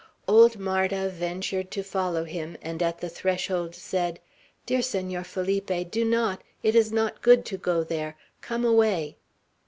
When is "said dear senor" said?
3.75-5.23